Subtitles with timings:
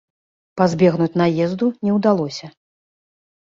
[0.61, 2.53] Пазбегнуць наезду не ўдалося.